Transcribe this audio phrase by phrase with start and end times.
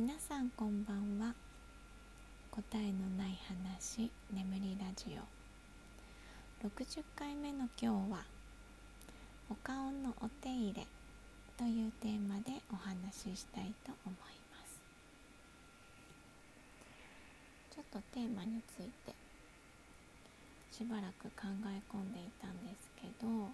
[0.00, 1.34] 皆さんこんばんは。
[2.50, 3.38] 答えのない
[3.68, 5.14] 話眠りラジ
[6.64, 6.66] オ。
[6.66, 8.24] 60回目の今日は
[9.50, 10.86] お顔のお手入れ
[11.58, 14.16] というテーマでお話ししたいと思い
[14.50, 14.80] ます。
[17.70, 19.14] ちょっとテーマについて
[20.72, 23.50] しばらく考え込んでいたんですけど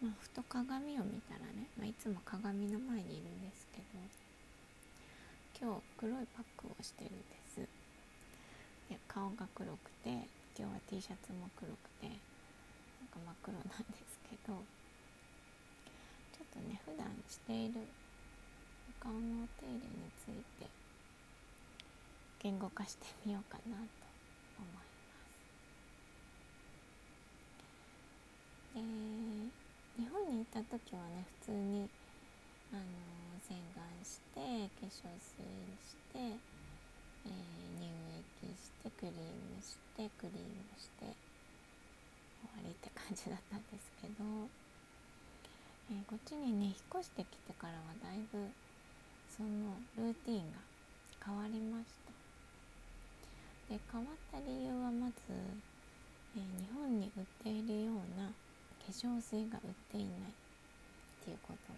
[0.00, 4.27] まあ、ふと鏡を見たらね、まあ、いつも鏡の前にいるんですけど
[5.60, 7.60] 今日黒いパックをしてるんです
[8.88, 10.10] で顔が黒くて
[10.54, 12.14] 今日は T シャツも黒くてなん
[13.10, 13.74] か真っ黒なんで
[14.06, 14.54] すけど
[16.30, 17.74] ちょっとね普段している
[19.02, 20.70] 顔のお手入れについて
[22.38, 23.82] 言語化してみようかなと
[24.58, 24.88] 思います。
[28.74, 28.80] で
[29.98, 31.88] 日本に行った時はね普通に
[32.72, 32.82] あの
[33.40, 35.40] 洗顔して化粧水
[35.80, 37.40] して、えー、
[37.80, 37.88] 乳
[38.44, 41.08] 液してクリームしてクリームして
[42.44, 44.24] 終わりって感じだったんですけど、
[45.90, 48.52] えー、こっちにね引っ越してきてからはだいぶ
[49.32, 50.60] そのルーティンが
[51.24, 52.12] 変わりました。
[53.72, 55.14] で変わった理由はまず、
[56.36, 61.72] えー、日本に売っているような化粧水が売っていないっていうこと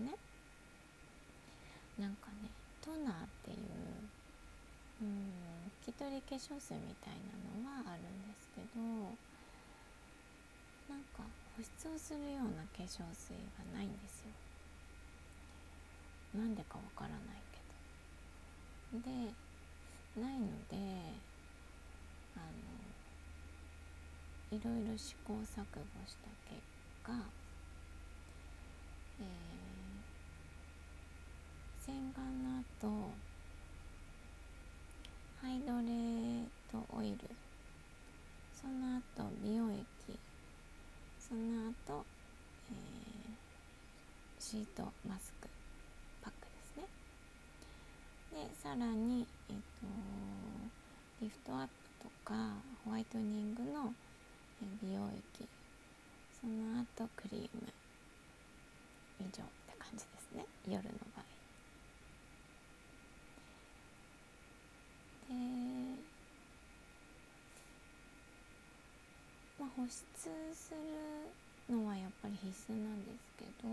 [0.00, 0.29] なんですね。
[2.00, 2.48] なんかね
[2.80, 3.60] トナーっていう
[5.02, 5.28] うん
[5.84, 8.80] 拭き取り化粧水みたいなのはあるんですけど
[10.88, 14.32] なんか保湿をするような化粧水がないんですよ。
[16.40, 17.60] なんでかわからないけ
[18.96, 19.04] ど。
[19.04, 19.34] で
[20.16, 20.76] ないので
[22.36, 22.40] あ
[24.50, 26.60] のいろいろ試行錯誤した結
[27.04, 27.12] 果、
[29.20, 33.10] えー、洗顔の後
[35.40, 37.18] ハイドレートオイル。
[38.60, 39.80] その後美容液。
[41.18, 42.04] その後、
[42.70, 45.48] えー、シートマスク。
[46.22, 46.84] パックですね。
[48.32, 49.62] でさらに、えーと
[51.22, 52.34] リフトアップとか
[52.84, 53.92] ホワイトニングの
[54.82, 55.00] 美容
[55.38, 55.48] 液。
[56.40, 57.72] その後クリーム。
[59.20, 60.46] 以上って感じですね。
[60.66, 61.29] 夜の場合
[69.58, 70.02] まあ保湿
[70.54, 70.74] す
[71.68, 73.68] るのはやっぱり必須なんですけど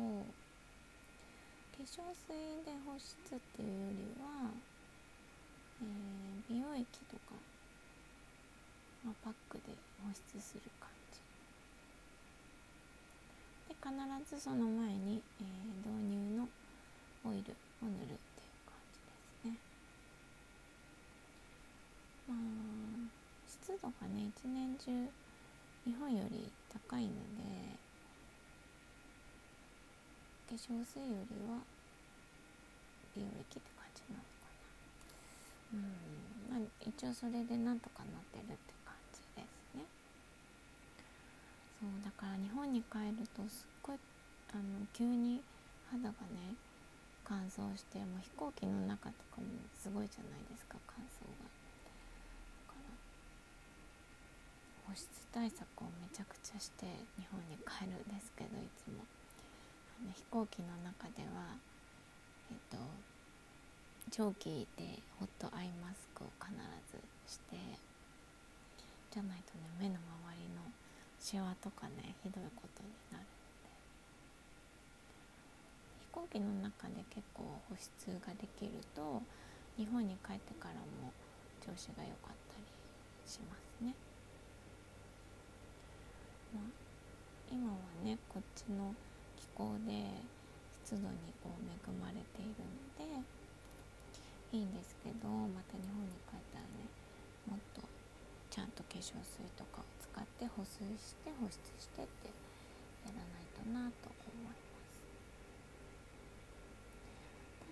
[1.77, 2.33] 化粧水
[2.65, 4.51] で保湿っていうよりは、
[5.81, 7.37] えー、美容液とか
[9.07, 9.71] まあ、パックで
[10.03, 11.21] 保湿する感じ。
[13.71, 16.47] で必ずその前に、えー、導入の
[17.23, 19.59] オイルを塗るっていう感じですね
[22.27, 22.37] まあ
[23.77, 24.31] 湿度がね。
[24.33, 24.89] 一年中
[25.85, 27.77] 日本より高いので
[30.49, 31.61] 化粧水よりは
[33.15, 34.49] 美容液って感じなのか
[35.73, 36.57] な。
[36.57, 36.61] うん。
[36.61, 39.85] まあ一応それでなんとかなってるって感じですね。
[41.79, 43.97] そうだから日本に帰るとすっごい
[44.53, 45.41] あの急に
[45.91, 46.55] 肌がね
[47.23, 49.45] 乾燥してもう飛行機の中とかも
[49.77, 51.45] すごいじゃないですか乾燥が。
[51.45, 52.95] だから
[54.87, 55.03] 保湿
[55.35, 56.87] 対策をめちゃくちゃして
[57.19, 59.03] 日本に帰るんですけどいつも
[59.99, 61.59] あの飛行機の中では
[62.49, 62.79] えっと
[64.09, 66.55] 長期でホットアイマスクを必
[66.87, 67.59] ずして
[69.11, 70.63] じゃないとね目の周りの
[71.19, 73.75] シワとかねひどいことになるので
[75.99, 77.91] 飛行機の中で結構保湿
[78.23, 79.21] ができると
[79.75, 81.11] 日本に帰ってからも
[81.59, 82.63] 調子が良かったり
[83.27, 84.06] しますね。
[86.53, 86.69] まあ、
[87.51, 88.95] 今はねこっちの
[89.35, 90.23] 気候で
[90.83, 93.19] 湿度にこう恵まれているので
[94.51, 96.87] いいんですけどまた日本に帰ったらね
[97.45, 97.81] もっと
[98.49, 102.31] ちゃんと化粧水とかを使って保水して保湿してって
[103.05, 104.67] やらないとなと思います。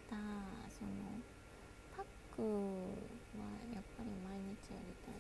[0.10, 0.21] ただ
[0.69, 0.92] その
[1.98, 2.06] パッ
[2.36, 5.18] クはやっぱり毎日やりたい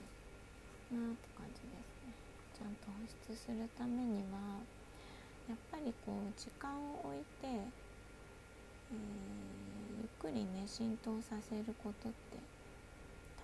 [0.93, 4.57] なって感じゃんと保湿するためには
[5.47, 7.61] やっぱりこう時間を置いて、えー、
[10.01, 12.41] ゆっくりね浸透させることって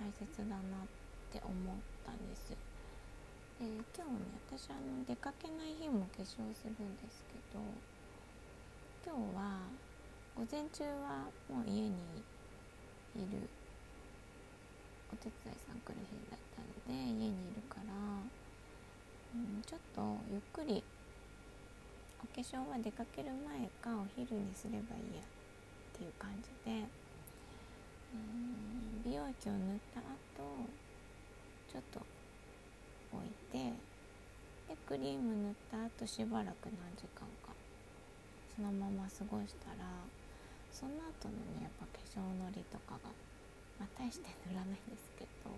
[0.02, 0.90] 大切だなっ
[1.30, 2.58] て思ったんです。
[3.62, 7.62] で今日ね私あの出かけない日も化粧するんですけど
[9.06, 9.62] 今日は、
[10.36, 12.24] 午前中はもう家に
[13.16, 13.50] いる
[15.12, 17.84] お手伝いさん来る日だったので家にいるから、
[19.32, 20.84] ちょっとゆっくり
[22.20, 26.84] お化粧は出かける前かお昼にすればいいやっていう感じで、
[29.08, 30.68] 美容液を塗った後
[31.72, 32.04] ちょっと
[33.16, 33.72] 置いて
[34.68, 37.56] でクリーム塗った後しばらく何時間か
[38.54, 39.88] そのまま過ごしたら
[40.76, 43.08] その後のねやっぱ化粧のりとかが、
[43.80, 45.56] まあ、大して塗らないんですけど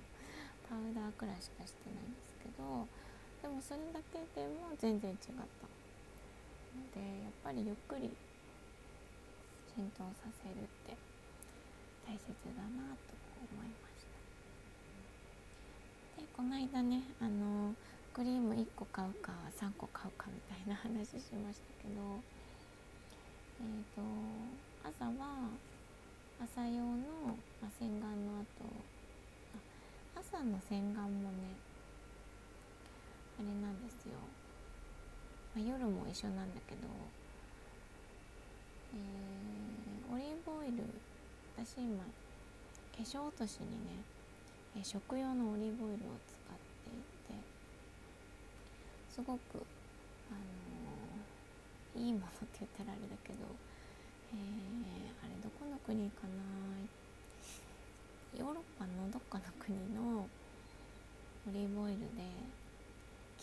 [0.70, 2.86] パウダーくらいしかしてないんですけど
[3.44, 5.74] でもそれだけでも全然違った。
[6.74, 8.10] のでやっぱりゆっくり
[9.76, 10.98] 浸透させるって
[12.06, 12.24] 大切
[12.56, 13.14] だなと
[13.54, 14.08] 思いまし
[16.18, 16.22] た。
[16.22, 17.76] でこの間ねあの
[18.14, 22.22] クリーム1個買うか3個買うかみたいな話しましたけど
[23.60, 24.02] えっ、ー、と
[24.88, 25.50] 朝は
[26.40, 28.70] 朝用の、まあ、洗顔の後
[30.16, 31.63] 朝の洗顔もね
[33.40, 34.14] あれなんですよ。
[35.56, 36.82] まあ、夜も一緒なんだけど、
[38.94, 40.84] えー、オリーブオイル
[41.58, 44.02] 私今化粧落としにね、
[44.78, 47.38] えー、食用のオリーブオイルを使っていて
[49.14, 49.62] すごく
[50.30, 50.38] あ
[51.96, 53.46] のー、いいものって言ったらあれだけど、
[54.34, 56.42] えー、あれどこの国かな
[58.34, 60.26] ヨーロッパのどっかの国の
[61.46, 62.26] オリーブオイルで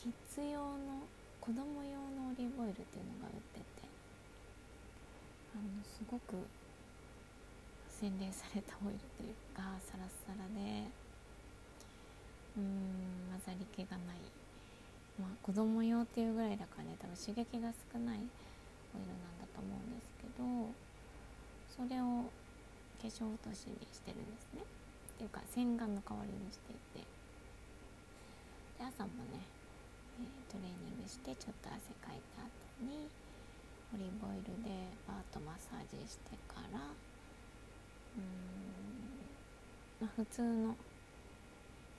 [0.01, 1.05] キッズ用の
[1.45, 3.85] 子供用のオリーブオイルっていうのが売ってて
[5.53, 6.41] あのすごく
[8.01, 10.89] 洗練されたオイルというかサラサラで
[12.57, 14.25] うん混ざり気がない。
[15.21, 20.73] まあ子供用っていうぐらいだからね多分刺激が少ないオイルなんだと思うんですけど
[21.77, 22.25] それを
[22.97, 24.65] 化粧落としにしてるんですね。
[24.65, 27.05] っていうか洗顔の代わりにしていて。
[28.81, 29.60] で朝もね
[30.49, 32.51] トレーニングしてちょっと汗かいた後
[32.83, 33.09] に
[33.95, 34.71] オリーブオイルで
[35.07, 38.27] バーッとマッサージしてからうん、
[40.01, 40.77] まあ、普通の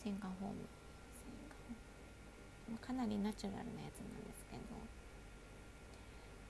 [0.02, 0.68] 洗顔フォーム。
[1.16, 4.76] 洗顔、ま、かなりナチュラルなやつなんですけど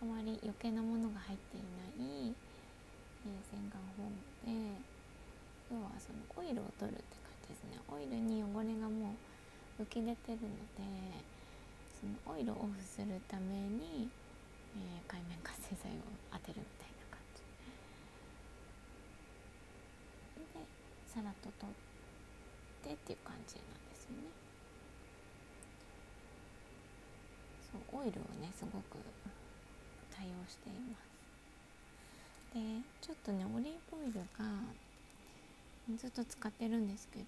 [0.02, 4.82] あまり余計なものが入っていない、え、洗顔フォームで
[5.72, 7.80] 要はそのオイルを取るって感じですね。
[7.88, 9.16] オイルに汚れがも
[9.80, 11.24] う浮き出てるので
[12.02, 14.10] そのオイルをオフするために、
[14.74, 16.02] えー、海面活性剤を
[16.34, 17.46] 当てるみたいな感じ。
[20.58, 20.66] で
[21.06, 21.76] さらっと取っ
[22.82, 24.34] てっていう感じなんですよね。
[27.70, 28.98] そうオイルをねすごく
[30.10, 31.12] 多用しています。
[32.58, 34.50] でちょっとねオリーブオイルが
[35.96, 37.26] ずっと使ってるんですけど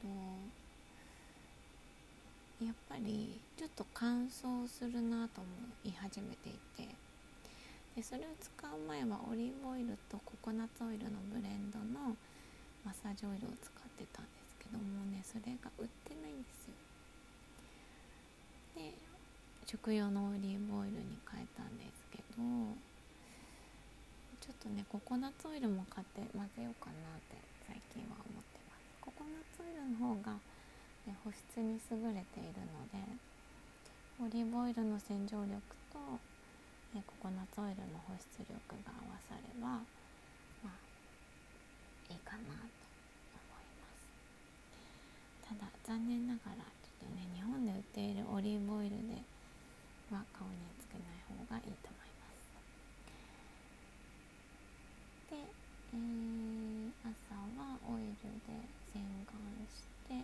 [2.66, 5.50] やっぱりちょっと乾燥するなと思
[5.84, 6.88] い始めていて。
[7.96, 12.18] でそれを使う前はオリーブオイルとココナッツオイルのブレンドの
[12.84, 16.74] マッサージオイルを使ってたんですけどもねそれが売ってないんですよ。
[18.82, 18.98] で
[19.70, 22.42] 食用のオリーブオイルに変えたんですけど
[24.42, 27.38] ちょっとねココナッツオイルも買って混ぜようかなって
[27.70, 28.82] 最近は思ってます。
[29.06, 30.42] ココナッツオイルの方が
[31.12, 33.04] 保湿に優れているので
[34.24, 35.60] オリーブオイルの洗浄力
[35.92, 36.00] と
[36.94, 38.54] ココナッツオイルの保湿力
[38.86, 39.84] が合わされば
[40.64, 40.78] まあ
[42.08, 42.88] いいかなと
[43.36, 44.08] 思います。
[45.44, 49.20] ただ残念ながらちょっとね日本で売っているオリーブオイルで
[50.14, 52.48] は顔につけない方がいいと思います
[55.34, 58.56] で、えー、朝はオイルで
[58.94, 59.36] 洗顔
[59.68, 60.22] して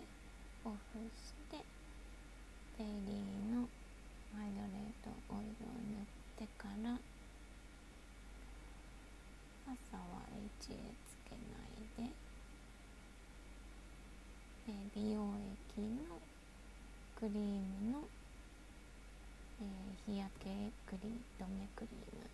[0.64, 1.58] オフして
[2.78, 3.66] デイリーの
[4.36, 6.06] ハイドレートオイルを塗っ
[6.36, 6.94] てから
[9.66, 11.58] 朝は HA つけな
[12.04, 12.12] いで
[14.68, 15.34] え美容
[15.76, 16.20] 液の
[17.18, 18.08] クリームの、
[19.60, 20.50] えー、日焼け
[20.86, 21.08] クリ
[21.38, 22.26] 止めクリーム。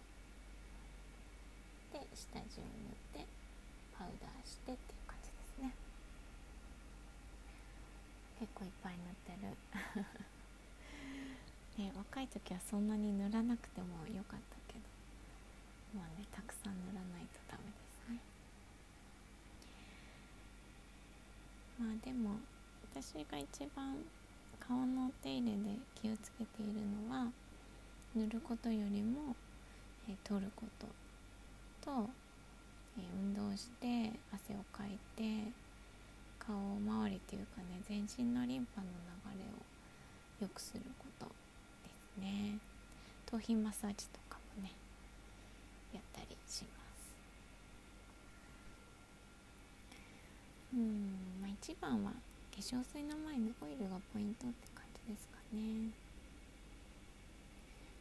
[1.93, 2.67] で下地を
[3.15, 3.27] 塗って
[3.97, 5.73] パウダーしてっていう感じですね。
[8.41, 9.57] 結構いっぱい塗ってる。
[11.85, 14.97] ね、若い時はそんなに塗らなくてもよかったけど。
[15.95, 18.21] まあねたくさん塗らないとダメですね。
[21.79, 22.41] まあでも
[22.93, 24.05] 私が一番
[24.67, 26.73] 顔のお手入れで気をつけている
[27.09, 27.31] のは
[28.15, 29.37] 塗ることよりも、
[30.09, 30.87] えー、取ること
[31.85, 32.11] と、
[32.99, 35.53] えー、運動して汗をかいて
[36.39, 38.87] 顔周りっていうかね全身のリンパの
[39.35, 39.49] 流れを
[40.43, 41.33] 良くすることで
[42.17, 42.59] すね。
[43.27, 44.71] 頭皮マッサージとかもね
[45.93, 47.15] やったりします。
[50.75, 52.13] うんまあ一番は
[52.57, 55.93] 化粧水の前のオイルがポイントって感じですかね。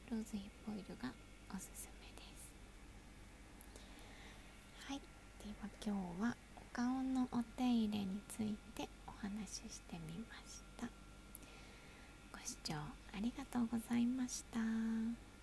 [0.09, 1.11] ローズヒップオイルが
[1.53, 2.47] おすすめです。
[4.87, 5.01] はい。
[5.43, 10.87] では今日はお顔のお手入れについてお話ししてみました。
[12.31, 15.34] ご視聴ありがとうございました。